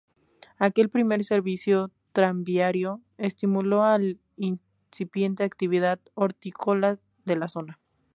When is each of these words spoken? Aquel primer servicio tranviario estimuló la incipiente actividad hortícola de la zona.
Aquel 0.57 0.89
primer 0.89 1.23
servicio 1.23 1.91
tranviario 2.11 3.01
estimuló 3.19 3.81
la 3.81 3.99
incipiente 4.35 5.43
actividad 5.43 5.99
hortícola 6.15 6.97
de 7.25 7.35
la 7.35 7.47
zona. 7.47 7.79